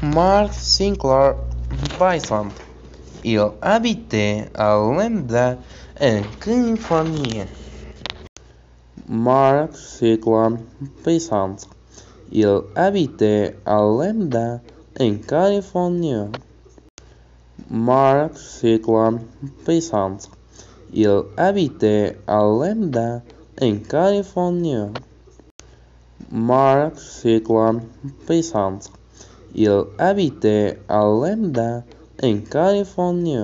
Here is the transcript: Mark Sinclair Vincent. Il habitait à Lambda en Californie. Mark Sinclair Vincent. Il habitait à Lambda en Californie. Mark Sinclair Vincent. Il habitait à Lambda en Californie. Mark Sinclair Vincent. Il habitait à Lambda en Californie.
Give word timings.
Mark 0.00 0.52
Sinclair 0.52 1.34
Vincent. 1.98 2.52
Il 3.24 3.50
habitait 3.60 4.48
à 4.54 4.76
Lambda 4.76 5.58
en 6.00 6.22
Californie. 6.38 7.42
Mark 9.08 9.74
Sinclair 9.74 10.52
Vincent. 11.04 11.56
Il 12.30 12.60
habitait 12.76 13.56
à 13.66 13.80
Lambda 13.80 14.60
en 15.00 15.16
Californie. 15.16 16.30
Mark 17.68 18.38
Sinclair 18.38 19.18
Vincent. 19.66 20.28
Il 20.92 21.24
habitait 21.36 22.16
à 22.28 22.42
Lambda 22.42 23.22
en 23.60 23.76
Californie. 23.78 24.92
Mark 26.30 27.00
Sinclair 27.00 27.80
Vincent. 28.28 28.92
Il 29.54 29.84
habitait 29.98 30.78
à 30.88 30.98
Lambda 31.00 31.82
en 32.22 32.38
Californie. 32.50 33.38